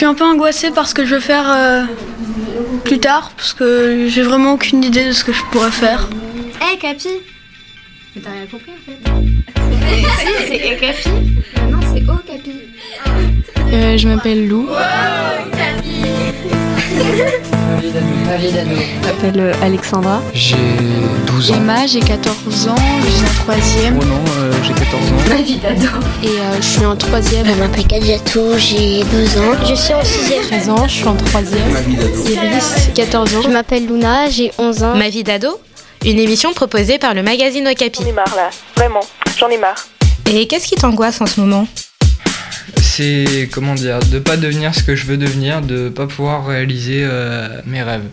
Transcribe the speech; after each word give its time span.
suis 0.00 0.06
un 0.06 0.14
peu 0.14 0.24
angoissée 0.24 0.70
par 0.70 0.88
ce 0.88 0.94
que 0.94 1.04
je 1.04 1.16
veux 1.16 1.20
faire 1.20 1.44
euh, 1.52 1.82
plus 2.84 3.00
tard, 3.00 3.32
parce 3.36 3.52
que 3.52 4.06
j'ai 4.08 4.22
vraiment 4.22 4.54
aucune 4.54 4.82
idée 4.82 5.04
de 5.04 5.12
ce 5.12 5.22
que 5.24 5.30
je 5.30 5.42
pourrais 5.52 5.70
faire. 5.70 6.08
Hé, 6.58 6.72
hey, 6.72 6.78
Capi 6.78 7.08
Mais 8.16 8.22
t'as 8.22 8.30
rien 8.30 8.46
compris 8.46 8.72
en 8.72 8.90
fait 8.90 8.96
Si, 10.20 10.48
c'est 10.48 10.56
Hé, 10.56 10.78
Capi 10.78 11.10
Non, 11.70 11.80
c'est 11.82 12.02
Oh, 12.08 12.16
Capi 12.26 12.62
euh, 13.74 13.98
Je 13.98 14.08
m'appelle 14.08 14.48
Lou. 14.48 14.70
Wow, 17.70 17.80
Capi 17.80 18.52
Je 18.52 19.06
m'appelle 19.06 19.52
Alexandra. 19.62 20.22
J'ai 20.34 20.56
12 21.26 21.50
ans. 21.50 21.54
Emma, 21.54 21.86
j'ai 21.86 22.00
14 22.00 22.68
ans, 22.68 22.74
je 23.04 23.10
suis 23.10 23.24
en 23.24 23.42
troisième. 23.42 23.98
Oh 24.00 24.04
non, 24.04 24.14
euh, 24.38 24.52
j'ai 24.62 24.72
14 24.72 24.94
ans. 24.94 25.28
Ma 25.28 25.42
vie 25.42 25.56
d'ado. 25.56 25.88
Et 26.22 26.26
euh, 26.28 26.56
je 26.56 26.66
suis 26.66 26.84
en 26.84 26.96
troisième. 26.96 27.46
Je 27.46 27.52
m'appelle 27.52 27.86
Kadiatou, 27.86 28.56
j'ai 28.56 29.04
12 29.04 29.38
ans. 29.38 29.66
Je 29.68 29.74
suis 29.74 29.94
en 29.94 30.04
sixième. 30.04 30.42
13 30.42 30.68
ans, 30.70 30.86
je 30.88 30.92
suis 30.94 31.06
en 31.08 31.14
troisième. 31.16 31.72
Ma 31.72 31.80
vie 31.80 31.96
d'ado. 31.96 32.24
Iris, 32.28 32.90
14 32.94 33.34
ans. 33.36 33.42
Je 33.42 33.48
m'appelle 33.48 33.86
Luna, 33.86 34.28
j'ai 34.28 34.52
11 34.58 34.82
ans. 34.82 34.96
Ma 34.96 35.08
vie 35.08 35.22
d'ado 35.24 35.60
Une 36.04 36.18
émission 36.18 36.52
proposée 36.52 36.98
par 36.98 37.14
le 37.14 37.22
magazine 37.22 37.66
Okapi. 37.68 38.02
J'en 38.02 38.08
ai 38.08 38.12
marre 38.12 38.34
là, 38.36 38.50
vraiment, 38.76 39.00
j'en 39.38 39.48
ai 39.48 39.58
marre. 39.58 39.86
Et 40.32 40.46
qu'est-ce 40.46 40.66
qui 40.66 40.76
t'angoisse 40.76 41.20
en 41.20 41.26
ce 41.26 41.40
moment? 41.40 41.66
C'est, 42.76 43.48
comment 43.52 43.74
dire, 43.74 44.00
de 44.00 44.18
pas 44.18 44.36
devenir 44.36 44.74
ce 44.74 44.82
que 44.82 44.94
je 44.94 45.06
veux 45.06 45.16
devenir, 45.16 45.62
de 45.62 45.88
pas 45.88 46.06
pouvoir 46.06 46.46
réaliser 46.46 47.02
euh, 47.04 47.60
mes 47.66 47.82
rêves. 47.82 48.08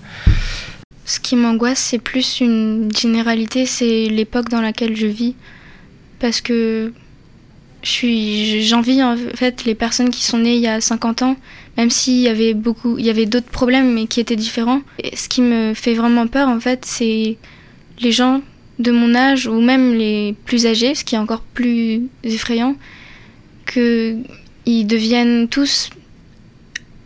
Ce 1.05 1.19
qui 1.19 1.35
m'angoisse, 1.35 1.79
c'est 1.79 1.99
plus 1.99 2.41
une 2.41 2.89
généralité, 2.95 3.65
c'est 3.65 4.07
l'époque 4.07 4.49
dans 4.49 4.61
laquelle 4.61 4.95
je 4.95 5.07
vis. 5.07 5.35
Parce 6.19 6.41
que 6.41 6.91
je 7.83 7.89
suis, 7.89 8.63
j'envie 8.63 9.01
en 9.03 9.15
fait 9.35 9.63
les 9.65 9.75
personnes 9.75 10.09
qui 10.09 10.23
sont 10.23 10.39
nées 10.39 10.55
il 10.55 10.61
y 10.61 10.67
a 10.67 10.81
50 10.81 11.21
ans, 11.21 11.37
même 11.77 11.89
s'il 11.89 12.19
y 12.19 12.27
avait 12.27 12.53
beaucoup, 12.53 12.97
il 12.97 13.05
y 13.05 13.09
avait 13.09 13.25
d'autres 13.25 13.49
problèmes 13.49 13.93
mais 13.93 14.07
qui 14.07 14.19
étaient 14.19 14.35
différents. 14.35 14.81
Ce 15.13 15.29
qui 15.29 15.41
me 15.41 15.73
fait 15.73 15.93
vraiment 15.93 16.27
peur 16.27 16.49
en 16.49 16.59
fait, 16.59 16.83
c'est 16.85 17.37
les 17.99 18.11
gens 18.11 18.41
de 18.79 18.91
mon 18.91 19.15
âge 19.15 19.47
ou 19.47 19.61
même 19.61 19.93
les 19.93 20.35
plus 20.45 20.65
âgés, 20.65 20.95
ce 20.95 21.03
qui 21.03 21.15
est 21.15 21.19
encore 21.19 21.41
plus 21.41 22.01
effrayant, 22.23 22.75
qu'ils 24.67 24.85
deviennent 24.85 25.47
tous 25.47 25.89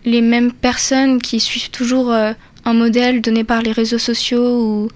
les 0.04 0.22
mêmes 0.22 0.52
personnes 0.52 1.22
qui 1.22 1.40
suivent 1.40 1.70
toujours 1.70 2.12
euh, 2.12 2.34
un 2.66 2.74
modèle 2.74 3.22
donné 3.22 3.44
par 3.44 3.62
les 3.62 3.72
réseaux 3.72 4.00
sociaux 4.00 4.64
ou 4.64 4.88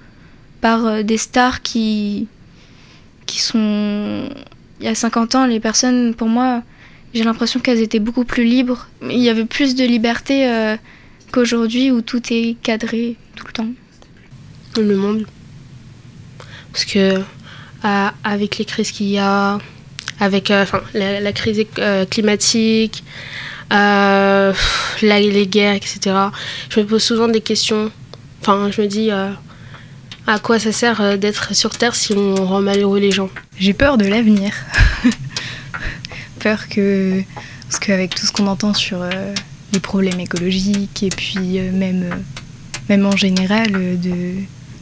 par 0.61 0.83
euh, 0.87 1.03
des 1.03 1.17
stars 1.19 1.61
qui, 1.61 2.27
qui 3.27 3.39
sont... 3.39 4.29
Il 4.79 4.85
y 4.85 4.87
a 4.87 4.95
50 4.95 5.35
ans, 5.35 5.45
les 5.45 5.59
personnes, 5.59 6.15
pour 6.15 6.27
moi, 6.27 6.63
j'ai 7.13 7.23
l'impression 7.23 7.59
qu'elles 7.59 7.81
étaient 7.81 7.99
beaucoup 7.99 8.25
plus 8.25 8.45
libres. 8.45 8.87
Il 9.03 9.19
y 9.19 9.29
avait 9.29 9.45
plus 9.45 9.75
de 9.75 9.85
liberté 9.85 10.49
euh, 10.49 10.75
qu'aujourd'hui 11.31 11.91
où 11.91 12.01
tout 12.01 12.21
est 12.33 12.57
cadré 12.63 13.15
tout 13.35 13.45
le 13.45 13.53
temps. 13.53 13.69
Le 14.75 14.97
monde. 14.97 15.27
Parce 16.71 16.85
que 16.85 17.21
avec 18.23 18.57
les 18.57 18.65
crises 18.65 18.91
qu'il 18.91 19.09
y 19.09 19.19
a, 19.19 19.59
avec 20.19 20.51
euh, 20.51 20.65
la, 20.93 21.19
la, 21.19 21.33
crise 21.33 21.65
climatique, 22.09 23.03
la, 23.69 24.53
les 25.01 25.47
guerres, 25.47 25.75
etc., 25.75 25.99
je 26.69 26.79
me 26.79 26.85
pose 26.85 27.03
souvent 27.03 27.27
des 27.27 27.41
questions. 27.41 27.91
Enfin, 28.41 28.69
je 28.71 28.81
me 28.81 28.87
dis 28.87 29.09
à 29.11 30.39
quoi 30.39 30.59
ça 30.59 30.71
sert 30.71 31.17
d'être 31.17 31.55
sur 31.55 31.77
Terre 31.77 31.95
si 31.95 32.13
on 32.13 32.35
rend 32.35 32.61
malheureux 32.61 32.99
les 32.99 33.11
gens? 33.11 33.29
J'ai 33.57 33.73
peur 33.73 33.97
de 33.97 34.05
l'avenir. 34.05 34.53
peur 36.45 36.67
que. 36.67 37.23
Parce 37.67 37.79
qu'avec 37.79 38.13
tout 38.13 38.25
ce 38.25 38.31
qu'on 38.31 38.45
entend 38.45 38.73
sur 38.75 39.01
euh, 39.01 39.33
les 39.73 39.79
problèmes 39.79 40.19
écologiques 40.19 41.01
et 41.01 41.09
puis 41.09 41.57
euh, 41.59 41.71
même, 41.71 42.03
euh, 42.03 42.15
même 42.89 43.05
en 43.07 43.17
général 43.17 43.71
de 43.99 44.35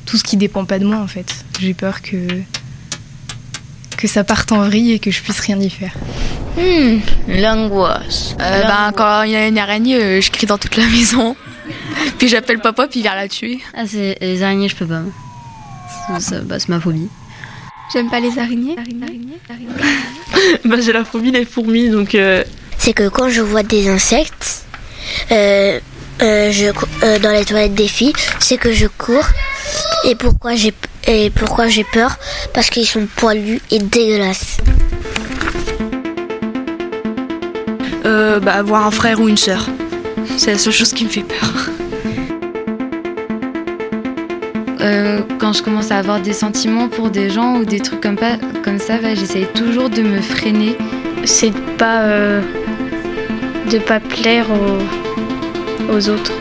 tout 0.05 0.17
ce 0.17 0.23
qui 0.23 0.35
dépend 0.35 0.65
pas 0.65 0.79
de 0.79 0.85
moi 0.85 0.97
en 0.97 1.07
fait, 1.07 1.45
j'ai 1.59 1.73
peur 1.73 2.01
que. 2.01 2.27
Que 4.03 4.09
ça 4.09 4.25
parte 4.25 4.51
en 4.51 4.65
vrille 4.65 4.91
et 4.91 4.99
que 4.99 5.11
je 5.11 5.21
puisse 5.21 5.39
rien 5.39 5.57
y 5.61 5.69
faire. 5.69 5.93
Mmh, 6.57 7.39
l'angoisse. 7.41 8.35
Ben, 8.37 8.91
quand 8.93 9.21
il 9.23 9.31
y 9.31 9.35
a 9.37 9.47
une 9.47 9.57
araignée, 9.57 10.21
je 10.21 10.29
crie 10.29 10.45
dans 10.45 10.57
toute 10.57 10.75
la 10.75 10.85
maison. 10.87 11.37
puis 12.17 12.27
j'appelle 12.27 12.59
papa, 12.59 12.89
puis 12.89 12.99
il 12.99 13.03
vient 13.03 13.15
la 13.15 13.29
tuer. 13.29 13.61
Ah, 13.73 13.83
c'est 13.87 14.17
les 14.19 14.43
araignées, 14.43 14.67
je 14.67 14.75
peux 14.75 14.85
pas. 14.85 15.03
C'est 16.19 16.45
bah, 16.45 16.57
ma 16.67 16.81
phobie. 16.81 17.07
J'aime 17.93 18.09
pas 18.09 18.19
les 18.19 18.37
araignées. 18.37 18.75
bah, 20.65 20.75
j'ai 20.81 20.91
la 20.91 21.05
phobie 21.05 21.31
des 21.31 21.45
fourmis, 21.45 21.89
donc. 21.89 22.13
Euh... 22.13 22.43
C'est 22.77 22.91
que 22.91 23.07
quand 23.07 23.29
je 23.29 23.39
vois 23.39 23.63
des 23.63 23.87
insectes, 23.87 24.65
euh, 25.31 25.79
euh, 26.21 26.51
je, 26.51 27.19
dans 27.19 27.31
les 27.31 27.45
toilettes 27.45 27.75
des 27.75 27.87
filles, 27.87 28.11
c'est 28.41 28.57
que 28.57 28.73
je 28.73 28.87
cours. 28.87 29.29
Et 30.03 30.15
pourquoi 30.15 30.55
j'ai 30.55 30.73
et 31.07 31.29
pourquoi 31.29 31.67
j'ai 31.67 31.83
peur? 31.83 32.17
Parce 32.53 32.69
qu'ils 32.69 32.87
sont 32.87 33.07
poilus 33.15 33.61
et 33.71 33.79
dégueulasses. 33.79 34.57
Euh, 38.05 38.39
bah, 38.39 38.53
avoir 38.53 38.85
un 38.85 38.91
frère 38.91 39.21
ou 39.21 39.29
une 39.29 39.37
sœur. 39.37 39.67
C'est 40.37 40.51
la 40.51 40.57
seule 40.57 40.73
chose 40.73 40.93
qui 40.93 41.05
me 41.05 41.09
fait 41.09 41.23
peur. 41.23 41.69
Euh, 44.81 45.21
quand 45.39 45.53
je 45.53 45.63
commence 45.63 45.91
à 45.91 45.97
avoir 45.97 46.19
des 46.19 46.33
sentiments 46.33 46.89
pour 46.89 47.09
des 47.09 47.29
gens 47.29 47.55
ou 47.55 47.65
des 47.65 47.79
trucs 47.79 48.01
comme, 48.01 48.17
pas, 48.17 48.37
comme 48.63 48.79
ça, 48.79 48.97
bah, 48.97 49.15
j'essaye 49.15 49.45
toujours 49.47 49.89
de 49.89 50.01
me 50.01 50.19
freiner. 50.21 50.77
C'est 51.23 51.51
de 51.51 51.59
pas, 51.77 52.01
euh, 52.01 52.41
de 53.71 53.77
pas 53.77 54.01
plaire 54.01 54.45
aux, 54.51 55.93
aux 55.93 56.09
autres. 56.09 56.33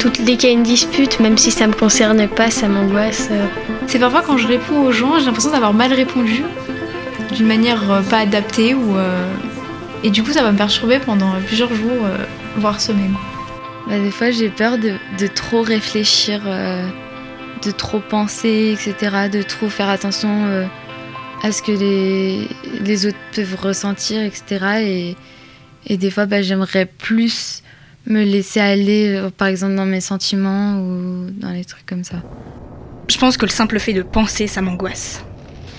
Toutes, 0.00 0.22
dès 0.22 0.36
qu'il 0.36 0.48
y 0.48 0.52
a 0.52 0.56
une 0.56 0.64
dispute, 0.64 1.20
même 1.20 1.38
si 1.38 1.52
ça 1.52 1.68
me 1.68 1.72
concerne 1.72 2.26
pas, 2.26 2.50
ça 2.50 2.66
m'angoisse. 2.66 3.28
Euh. 3.30 3.46
C'est 3.86 4.00
parfois 4.00 4.22
quand 4.22 4.38
je 4.38 4.48
réponds 4.48 4.82
aux 4.82 4.92
gens, 4.92 5.18
j'ai 5.18 5.26
l'impression 5.26 5.52
d'avoir 5.52 5.74
mal 5.74 5.92
répondu, 5.92 6.42
d'une 7.36 7.46
manière 7.46 8.02
pas 8.10 8.18
adaptée, 8.18 8.74
ou, 8.74 8.96
et 10.02 10.10
du 10.10 10.22
coup 10.22 10.32
ça 10.32 10.42
va 10.42 10.52
me 10.52 10.56
perturber 10.56 10.98
pendant 10.98 11.32
plusieurs 11.46 11.74
jours, 11.74 12.06
voire 12.56 12.80
semaines. 12.80 13.14
Bah, 13.90 13.98
des 13.98 14.12
fois, 14.12 14.30
j'ai 14.30 14.50
peur 14.50 14.78
de, 14.78 14.94
de, 15.18 15.26
trop 15.26 15.62
réfléchir, 15.62 16.42
euh, 16.46 16.88
de 17.64 17.72
trop 17.72 17.98
penser, 17.98 18.76
etc., 18.78 19.28
de 19.30 19.42
trop 19.42 19.68
faire 19.68 19.88
attention 19.88 20.46
euh, 20.46 20.64
à 21.42 21.50
ce 21.50 21.60
que 21.60 21.72
les, 21.72 22.46
les, 22.82 23.06
autres 23.06 23.18
peuvent 23.34 23.56
ressentir, 23.56 24.22
etc. 24.22 24.66
Et, 24.82 25.16
et 25.86 25.96
des 25.96 26.10
fois, 26.12 26.26
bah, 26.26 26.40
j'aimerais 26.40 26.86
plus 26.86 27.64
me 28.06 28.24
laisser 28.24 28.60
aller, 28.60 29.16
euh, 29.16 29.30
par 29.30 29.48
exemple, 29.48 29.74
dans 29.74 29.86
mes 29.86 30.00
sentiments 30.00 30.78
ou 30.80 31.30
dans 31.30 31.50
les 31.50 31.64
trucs 31.64 31.86
comme 31.86 32.04
ça. 32.04 32.22
Je 33.08 33.18
pense 33.18 33.36
que 33.36 33.44
le 33.44 33.50
simple 33.50 33.78
fait 33.78 33.92
de 33.92 34.02
penser, 34.02 34.46
ça 34.46 34.62
m'angoisse. 34.62 35.24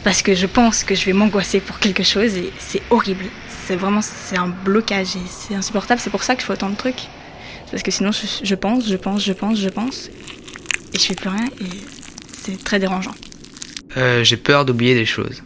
Parce 0.04 0.22
que 0.22 0.34
je 0.34 0.48
pense 0.48 0.84
que 0.84 0.96
je 0.96 1.06
vais 1.06 1.14
m'angoisser 1.14 1.60
pour 1.60 1.80
quelque 1.80 2.04
chose 2.04 2.36
et 2.36 2.52
c'est 2.60 2.81
horrible. 2.90 3.26
C'est 3.66 3.76
vraiment 3.76 4.02
c'est 4.02 4.38
un 4.38 4.48
blocage 4.48 5.16
et 5.16 5.28
c'est 5.30 5.56
insupportable. 5.56 6.02
C'est 6.02 6.10
pour 6.10 6.24
ça 6.24 6.36
que 6.36 6.42
je 6.42 6.48
fais 6.48 6.54
autant 6.54 6.70
de 6.70 6.76
trucs. 6.76 7.08
Parce 7.70 7.84
que 7.84 7.92
sinon, 7.92 8.12
je, 8.12 8.26
je, 8.44 8.56
pense, 8.56 8.88
je 8.88 8.98
pense, 8.98 9.24
je 9.24 9.31
pense, 9.31 9.60
je 9.60 9.70
pense, 9.70 10.10
et 10.94 11.00
je 11.00 11.06
fais 11.06 11.16
plus 11.16 11.30
rien, 11.30 11.46
et 11.62 11.70
c'est 12.44 12.62
très 12.62 12.80
dérangeant. 12.80 13.16
Euh, 13.96 14.26
j'ai 14.26 14.36
peur 14.36 14.66
d'oublier 14.66 14.94
des 14.94 15.06
choses. 15.06 15.42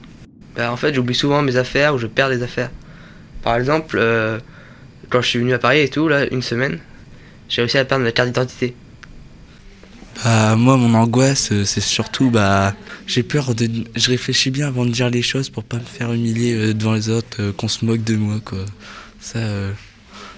Bah, 0.56 0.72
en 0.72 0.78
fait, 0.78 0.94
j'oublie 0.94 1.14
souvent 1.14 1.44
mes 1.44 1.56
affaires 1.56 1.94
ou 1.94 2.00
je 2.00 2.08
perds 2.08 2.30
des 2.30 2.41
affaires. 2.41 2.72
Par 3.44 3.56
exemple, 3.56 3.97
euh, 4.00 4.40
quand 5.09 5.21
je 5.21 5.27
suis 5.27 5.39
venu 5.39 5.53
à 5.53 5.59
Paris 5.59 5.81
et 5.81 5.89
tout, 5.89 6.07
là, 6.07 6.25
une 6.31 6.41
semaine, 6.41 6.79
j'ai 7.49 7.61
réussi 7.61 7.77
à 7.77 7.85
perdre 7.85 8.03
ma 8.03 8.11
carte 8.11 8.29
d'identité. 8.29 8.75
Bah, 10.23 10.55
moi, 10.55 10.77
mon 10.77 10.93
angoisse, 10.93 11.51
c'est 11.66 11.81
surtout, 11.81 12.29
bah, 12.29 12.73
j'ai 13.07 13.23
peur 13.23 13.53
de. 13.53 13.69
Je 13.95 14.09
réfléchis 14.09 14.51
bien 14.51 14.67
avant 14.67 14.85
de 14.85 14.91
dire 14.91 15.09
les 15.09 15.21
choses 15.21 15.49
pour 15.49 15.63
pas 15.63 15.77
me 15.77 15.83
faire 15.83 16.13
humilier 16.13 16.73
devant 16.73 16.93
les 16.93 17.09
autres, 17.09 17.51
qu'on 17.51 17.67
se 17.67 17.83
moque 17.85 18.03
de 18.03 18.16
moi, 18.16 18.39
quoi. 18.43 18.59
Ça. 19.19 19.39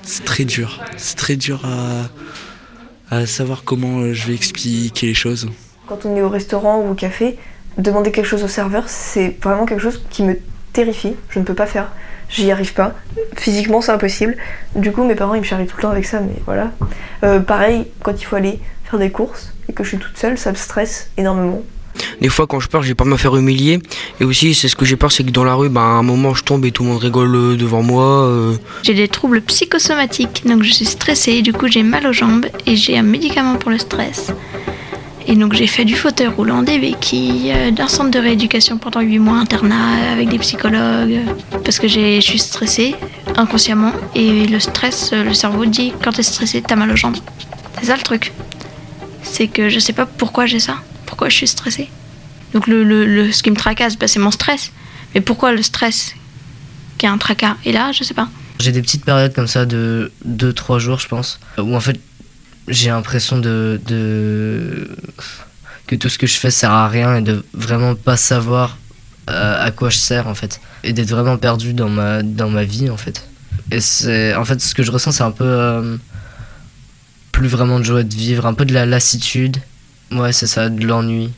C'est 0.07 0.23
très 0.23 0.45
dur. 0.45 0.79
C'est 0.95 1.17
très 1.17 1.35
dur 1.35 1.61
à, 1.66 3.16
à, 3.16 3.25
savoir 3.25 3.63
comment 3.66 4.13
je 4.13 4.28
vais 4.28 4.34
expliquer 4.34 5.08
les 5.08 5.13
choses. 5.13 5.49
Quand 5.85 6.05
on 6.05 6.16
est 6.16 6.22
au 6.22 6.29
restaurant 6.29 6.81
ou 6.81 6.91
au 6.91 6.93
café, 6.93 7.37
demander 7.78 8.11
quelque 8.11 8.25
chose 8.25 8.43
au 8.43 8.47
serveur, 8.47 8.85
c'est 8.87 9.35
vraiment 9.43 9.66
quelque 9.66 9.81
chose 9.81 10.02
qui 10.09 10.23
me 10.23 10.40
terrifie. 10.72 11.13
Je 11.29 11.40
ne 11.40 11.43
peux 11.43 11.53
pas 11.53 11.67
faire. 11.67 11.91
J'y 12.29 12.52
arrive 12.52 12.74
pas. 12.74 12.94
Physiquement, 13.35 13.82
c'est 13.82 13.91
impossible. 13.91 14.35
Du 14.76 14.91
coup, 14.91 15.03
mes 15.03 15.16
parents, 15.16 15.34
ils 15.34 15.41
me 15.41 15.46
charrient 15.46 15.68
tout 15.68 15.78
le 15.78 15.84
temps 15.84 15.91
avec 15.91 16.06
ça, 16.06 16.20
mais 16.20 16.35
voilà. 16.46 16.72
Euh, 17.24 17.40
pareil, 17.40 17.85
quand 18.03 18.20
il 18.20 18.26
faut 18.26 18.35
aller 18.35 18.59
faire 18.84 19.00
des 19.00 19.09
courses 19.09 19.53
et 19.70 19.74
que 19.74 19.84
je 19.84 19.90
suis 19.90 19.97
toute 19.97 20.18
seule, 20.18 20.38
ça 20.38 20.52
me 20.52 20.56
stresse 20.56 21.09
énormément. 21.18 21.62
Des 22.22 22.29
fois, 22.29 22.47
quand 22.47 22.59
je 22.59 22.68
pars, 22.68 22.84
j'ai 22.84 22.94
peur 22.94 23.06
de 23.06 23.12
me 23.12 23.18
faire 23.18 23.35
humilier. 23.35 23.79
Et 24.20 24.24
aussi, 24.24 24.53
c'est 24.53 24.68
ce 24.68 24.76
que 24.76 24.85
j'ai 24.85 24.96
peur, 24.96 25.12
c'est 25.12 25.24
que 25.24 25.32
dans 25.32 25.44
la 25.44 25.56
rue, 25.56 25.70
bah, 25.70 25.82
à 25.82 25.84
un 25.84 26.03
moment, 26.03 26.34
je 26.34 26.44
tombe 26.44 26.66
et 26.66 26.72
tout 26.72 26.84
le 26.84 26.90
monde 26.90 27.00
rigole 27.00 27.58
devant 27.58 27.82
moi. 27.82 28.26
Euh... 28.26 28.56
J'ai 28.84 28.94
des 28.94 29.08
troubles 29.08 29.41
psychosomatiques, 29.41 30.44
donc 30.46 30.64
je 30.64 30.72
suis 30.72 30.85
stressée. 30.85 31.41
Du 31.41 31.53
coup, 31.53 31.68
j'ai 31.68 31.84
mal 31.84 32.06
aux 32.06 32.14
jambes 32.14 32.46
et 32.66 32.76
j'ai 32.76 32.97
un 32.97 33.03
médicament 33.03 33.56
pour 33.56 33.72
le 33.72 33.78
stress. 33.78 34.32
Et 35.29 35.35
donc, 35.35 35.53
j'ai 35.53 35.68
fait 35.68 35.84
du 35.84 35.96
fauteuil 35.96 36.28
roulant, 36.28 36.64
des 36.64 36.79
béquilles, 36.79 37.53
d'un 37.74 37.90
centre 37.90 38.12
de 38.12 38.20
rééducation 38.20 38.78
pendant 38.78 39.02
8 39.02 39.20
mois, 39.20 39.38
internat 39.38 40.12
avec 40.14 40.29
des 40.29 40.40
psychologues, 40.40 41.20
parce 41.66 41.79
que 41.79 41.88
je 41.90 42.20
suis 42.22 42.40
stressée 42.40 42.96
inconsciemment. 43.35 43.91
Et 44.16 44.47
le 44.47 44.59
stress, 44.62 45.09
euh, 45.12 45.24
le 45.26 45.34
cerveau 45.34 45.66
dit 45.66 45.91
quand 46.02 46.14
t'es 46.14 46.24
stressé, 46.24 46.62
t'as 46.62 46.78
mal 46.78 46.90
aux 46.91 46.96
jambes. 46.96 47.18
C'est 47.79 47.88
ça 47.88 47.97
le 47.97 48.03
truc. 48.03 48.32
C'est 49.22 49.47
que 49.50 49.68
je 49.68 49.79
sais 49.79 49.91
pas 49.94 50.06
pourquoi 50.06 50.46
j'ai 50.46 50.59
ça. 50.59 50.78
Pourquoi 51.06 51.28
je 51.28 51.35
suis 51.35 51.47
stressée. 51.47 51.90
Donc 52.53 52.66
le, 52.68 52.84
le- 52.85 53.06
le- 53.06 53.32
ce 53.34 53.44
qui 53.44 53.52
me 53.52 53.56
tracasse, 53.58 53.97
bah, 53.97 54.08
c'est 54.08 54.20
mon 54.20 54.32
stress. 54.32 54.72
Mais 55.14 55.20
pourquoi 55.22 55.52
le 55.52 55.62
stress 55.62 56.16
qui 56.97 57.06
est 57.06 57.09
un 57.09 57.18
tracas? 57.18 57.58
Et 57.66 57.73
là, 57.73 57.91
je 57.91 58.03
sais 58.06 58.14
pas. 58.14 58.30
J'ai 58.59 58.72
des 58.72 58.82
petites 58.82 59.03
périodes 59.03 59.34
comme 59.34 59.47
ça 59.47 59.66
de 59.66 60.12
2-3 60.28 60.80
jours, 60.80 61.00
je 61.00 61.08
pense, 61.09 61.40
où 61.58 61.76
en 61.76 61.80
fait 61.82 62.00
j'ai 62.67 62.90
l'impression 62.90 63.37
de, 63.40 63.79
de. 63.87 64.90
que 65.87 65.96
tout 65.96 66.09
ce 66.09 66.17
que 66.17 66.28
je 66.28 66.37
fais 66.37 66.52
sert 66.52 66.72
à 66.72 66.87
rien 66.87 67.16
et 67.17 67.22
de 67.22 67.43
vraiment 67.53 67.96
pas 67.96 68.17
savoir 68.17 68.78
euh, 69.29 69.66
à 69.66 69.72
quoi 69.72 69.90
je 69.90 69.97
sers 69.97 70.28
en 70.28 70.35
fait. 70.35 70.59
Et 70.84 70.93
d'être 70.93 71.09
vraiment 71.09 71.37
perdu 71.37 71.73
dans 71.73 71.90
ma, 71.90 72.23
dans 72.23 72.49
ma 72.49 72.64
vie 72.64 72.90
en 72.90 72.97
fait. 72.97 73.28
Et 73.72 73.79
c'est. 73.81 74.35
En 74.35 74.46
fait, 74.46 74.61
ce 74.61 74.73
que 74.75 74.84
je 74.84 74.91
ressens, 74.91 75.11
c'est 75.14 75.23
un 75.23 75.31
peu. 75.31 75.43
euh, 75.46 75.97
plus 77.31 77.47
vraiment 77.49 77.78
de 77.78 77.84
joie 77.84 78.02
de 78.02 78.16
vivre, 78.16 78.47
un 78.47 78.55
peu 78.55 78.66
de 78.66 78.73
la 78.73 78.87
lassitude. 78.87 79.58
Ouais, 80.11 80.34
c'est 80.34 80.47
ça, 80.47 80.70
de 80.70 80.84
l'ennui. 80.87 81.29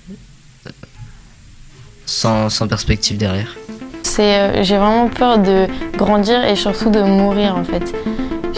Sans, 2.06 2.50
sans 2.50 2.68
perspective 2.70 3.18
derrière. 3.18 3.56
C'est, 4.04 4.40
euh, 4.40 4.64
j'ai 4.64 4.78
vraiment 4.78 5.10
peur 5.10 5.40
de 5.40 5.68
grandir 5.98 6.44
et 6.46 6.56
surtout 6.56 6.90
de 6.90 7.02
mourir 7.02 7.56
en 7.56 7.64
fait. 7.66 7.94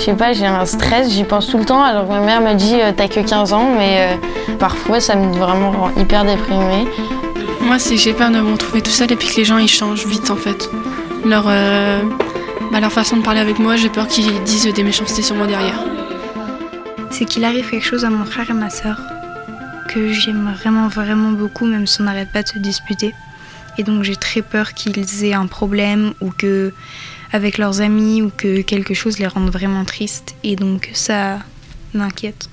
Je 0.02 0.08
sais 0.08 0.16
pas, 0.16 0.34
j'ai 0.34 0.48
un 0.48 0.66
stress, 0.66 1.12
j'y 1.12 1.24
pense 1.24 1.46
tout 1.48 1.60
le 1.60 1.66
temps. 1.66 1.84
Alors 1.84 2.08
ma 2.08 2.22
mère 2.22 2.42
me 2.42 2.56
dit 2.56 2.74
euh, 2.74 2.92
t'as 2.92 3.08
que 3.08 3.20
15 3.20 3.54
ans, 3.54 3.76
mais 3.78 4.18
euh, 4.18 4.56
parfois 4.58 5.00
ça 5.00 5.16
me 5.16 5.32
vraiment 5.38 5.70
rend 5.70 5.92
hyper 5.96 6.26
déprimée. 6.26 6.88
Moi, 7.62 7.78
c'est 7.78 7.98
j'ai 7.98 8.12
peur 8.14 8.32
de 8.32 8.40
me 8.40 8.52
retrouver 8.52 8.82
tout 8.82 8.90
seul 8.90 9.12
et 9.12 9.16
puis 9.16 9.28
que 9.28 9.36
les 9.36 9.46
gens 9.46 9.60
ils 9.60 9.68
changent 9.68 10.08
vite 10.08 10.32
en 10.32 10.36
fait. 10.36 10.72
Leur, 11.24 11.44
euh, 11.48 12.02
bah, 12.72 12.80
leur 12.80 12.92
façon 12.92 13.18
de 13.18 13.22
parler 13.22 13.42
avec 13.42 13.60
moi, 13.60 13.76
j'ai 13.76 13.90
peur 13.90 14.08
qu'ils 14.08 14.42
disent 14.42 14.74
des 14.74 14.84
méchancetés 14.84 15.22
sur 15.22 15.36
moi 15.36 15.46
derrière. 15.46 15.80
c'est 17.12 17.26
qu'il 17.26 17.44
arrive 17.44 17.70
quelque 17.70 17.86
chose 17.86 18.04
à 18.04 18.10
mon 18.10 18.26
frère 18.26 18.50
et 18.50 18.54
ma 18.54 18.72
sœur 18.72 19.00
que 19.88 20.12
j'aime 20.12 20.52
vraiment 20.60 20.88
vraiment 20.88 21.30
beaucoup 21.30 21.68
même 21.68 21.86
si 21.86 22.02
on 22.02 22.06
n'arrête 22.06 22.32
pas 22.32 22.42
de 22.42 22.48
se 22.48 22.58
disputer 22.58 23.14
et 23.78 23.84
donc 23.84 24.02
j'ai 24.02 24.16
très 24.16 24.42
peur 24.42 24.74
qu'ils 24.74 25.26
aient 25.26 25.34
un 25.34 25.46
problème 25.46 26.14
ou 26.22 26.32
que 26.32 26.74
avec 27.34 27.58
leurs 27.58 27.82
amis 27.82 28.22
ou 28.22 28.32
que 28.36 28.62
quelque 28.62 28.94
chose 28.94 29.20
les 29.20 29.28
rende 29.28 29.50
vraiment 29.50 29.86
tristes 29.86 30.36
et 30.44 30.56
donc 30.56 30.90
ça 30.94 31.40
m'inquiète. 31.94 32.50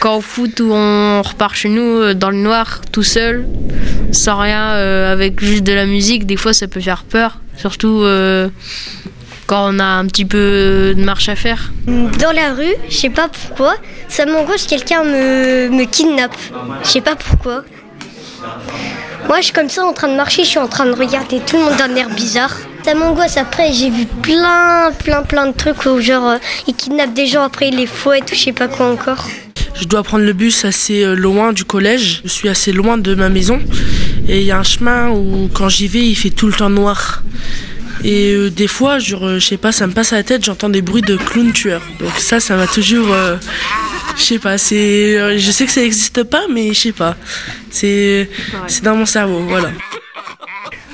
Quand 0.00 0.16
au 0.16 0.20
foot 0.20 0.60
où 0.60 0.72
on 0.72 1.22
repart 1.22 1.54
chez 1.54 1.68
nous 1.68 1.82
euh, 1.82 2.14
dans 2.14 2.30
le 2.30 2.36
noir 2.36 2.80
tout 2.92 3.02
seul, 3.02 3.46
sans 4.12 4.38
rien, 4.38 4.72
euh, 4.72 5.12
avec 5.12 5.40
juste 5.40 5.64
de 5.64 5.72
la 5.72 5.86
musique, 5.86 6.26
des 6.26 6.36
fois 6.36 6.52
ça 6.52 6.68
peut 6.68 6.80
faire 6.80 7.04
peur. 7.04 7.38
Surtout 7.56 8.02
euh, 8.02 8.48
quand 9.46 9.72
on 9.72 9.78
a 9.78 9.84
un 9.84 10.04
petit 10.06 10.24
peu 10.24 10.92
de 10.96 11.02
marche 11.02 11.28
à 11.28 11.36
faire. 11.36 11.72
Dans 11.86 12.32
la 12.32 12.52
rue, 12.52 12.74
je 12.88 12.96
sais 12.96 13.10
pas 13.10 13.28
pourquoi, 13.28 13.76
ça 14.08 14.26
m'angoisse 14.26 14.66
quelqu'un 14.66 15.04
me, 15.04 15.68
me 15.68 15.84
kidnappe. 15.84 16.36
Je 16.82 16.88
sais 16.88 17.00
pas 17.00 17.16
pourquoi. 17.16 17.64
Moi, 19.28 19.38
je 19.38 19.44
suis 19.44 19.52
comme 19.52 19.68
ça 19.68 19.84
en 19.84 19.92
train 19.92 20.08
de 20.08 20.16
marcher, 20.16 20.44
je 20.44 20.48
suis 20.50 20.58
en 20.58 20.68
train 20.68 20.86
de 20.86 20.92
regarder 20.92 21.40
tout 21.40 21.56
le 21.56 21.64
monde 21.64 21.76
d'un 21.76 21.94
air 21.96 22.08
bizarre. 22.10 22.56
Ça 22.84 22.94
m'angoisse 22.94 23.36
après, 23.36 23.72
j'ai 23.72 23.90
vu 23.90 24.06
plein, 24.22 24.92
plein, 25.04 25.22
plein 25.22 25.46
de 25.46 25.52
trucs 25.52 25.84
où 25.86 26.00
genre 26.00 26.30
euh, 26.30 26.38
ils 26.68 26.74
kidnappent 26.74 27.14
des 27.14 27.26
gens 27.26 27.42
après 27.42 27.68
ils 27.68 27.76
les 27.76 27.86
fouettent 27.86 28.30
ou 28.30 28.34
je 28.36 28.40
sais 28.40 28.52
pas 28.52 28.68
quoi 28.68 28.92
encore. 28.92 29.26
Je 29.78 29.84
dois 29.84 30.02
prendre 30.02 30.24
le 30.24 30.32
bus 30.32 30.64
assez 30.64 31.02
euh, 31.02 31.14
loin 31.14 31.52
du 31.52 31.64
collège. 31.64 32.22
Je 32.24 32.30
suis 32.30 32.48
assez 32.48 32.72
loin 32.72 32.96
de 32.96 33.14
ma 33.14 33.28
maison. 33.28 33.60
Et 34.28 34.40
il 34.40 34.46
y 34.46 34.50
a 34.50 34.58
un 34.58 34.62
chemin 34.62 35.10
où 35.10 35.50
quand 35.52 35.68
j'y 35.68 35.86
vais, 35.86 36.04
il 36.04 36.14
fait 36.14 36.30
tout 36.30 36.46
le 36.46 36.54
temps 36.54 36.70
noir. 36.70 37.22
Et 38.02 38.32
euh, 38.32 38.50
des 38.50 38.68
fois, 38.68 38.94
euh, 38.94 39.38
je 39.38 39.46
sais 39.46 39.56
pas, 39.56 39.72
ça 39.72 39.86
me 39.86 39.92
passe 39.92 40.12
à 40.12 40.16
la 40.16 40.22
tête, 40.22 40.44
j'entends 40.44 40.68
des 40.68 40.82
bruits 40.82 41.02
de 41.02 41.16
clowns 41.16 41.52
tueurs. 41.52 41.82
Donc 42.00 42.12
ça, 42.18 42.40
ça 42.40 42.56
m'a 42.56 42.66
toujours... 42.66 43.08
je 44.16 44.22
sais 44.22 44.38
pas, 44.38 44.58
c'est... 44.58 45.18
euh, 45.18 45.38
je 45.38 45.50
sais 45.50 45.66
que 45.66 45.72
ça 45.72 45.80
n'existe 45.82 46.22
pas, 46.24 46.42
mais 46.52 46.72
je 46.72 46.80
sais 46.80 46.92
pas. 46.92 47.16
C'est 47.70 48.28
c'est 48.66 48.82
dans 48.82 48.96
mon 48.96 49.06
cerveau, 49.06 49.40
voilà. 49.40 49.70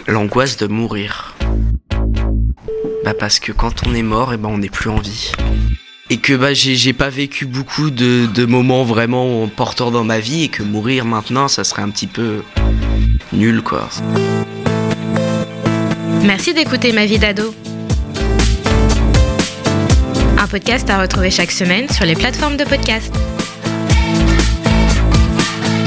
L'angoisse 0.06 0.56
de 0.56 0.66
mourir. 0.66 1.34
Bah 3.04 3.14
parce 3.18 3.38
que 3.40 3.52
quand 3.52 3.86
on 3.86 3.94
est 3.94 4.02
mort, 4.02 4.32
et 4.32 4.36
ben 4.36 4.48
on 4.48 4.58
n'est 4.58 4.68
plus 4.68 4.90
en 4.90 4.98
vie. 4.98 5.32
Et 6.10 6.18
que 6.18 6.34
bah 6.34 6.52
j'ai 6.54 6.74
j'ai 6.76 6.92
pas 6.92 7.08
vécu 7.08 7.46
beaucoup 7.46 7.90
de, 7.90 8.26
de 8.26 8.44
moments 8.44 8.84
vraiment 8.84 9.46
porteurs 9.48 9.90
dans 9.90 10.04
ma 10.04 10.18
vie 10.20 10.44
et 10.44 10.48
que 10.48 10.62
mourir 10.62 11.04
maintenant, 11.04 11.48
ça 11.48 11.64
serait 11.64 11.82
un 11.82 11.90
petit 11.90 12.06
peu 12.08 12.42
nul 13.32 13.62
quoi. 13.62 13.88
Merci 16.22 16.54
d'écouter 16.54 16.92
Ma 16.92 17.06
vie 17.06 17.18
d'ado. 17.18 17.54
Un 20.42 20.48
podcast 20.48 20.90
à 20.90 21.00
retrouver 21.00 21.30
chaque 21.30 21.52
semaine 21.52 21.88
sur 21.88 22.04
les 22.04 22.16
plateformes 22.16 22.56
de 22.56 22.64
podcast. 22.64 23.14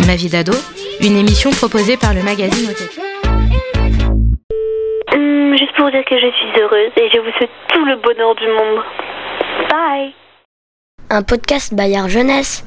Ma 0.07 0.15
vie 0.15 0.29
d'ado, 0.29 0.53
une 1.01 1.17
émission 1.17 1.49
proposée 1.51 1.97
par 1.97 2.13
le 2.13 2.23
magazine. 2.23 2.71
Hum, 5.11 5.57
juste 5.57 5.75
pour 5.75 5.91
dire 5.91 6.05
que 6.05 6.15
je 6.17 6.31
suis 6.31 6.61
heureuse 6.61 6.91
et 6.95 7.09
je 7.13 7.19
vous 7.19 7.31
souhaite 7.37 7.49
tout 7.67 7.83
le 7.83 7.97
bonheur 7.97 8.33
du 8.35 8.47
monde. 8.47 8.81
Bye 9.69 10.13
Un 11.09 11.23
podcast 11.23 11.73
Bayard 11.73 12.07
Jeunesse. 12.07 12.63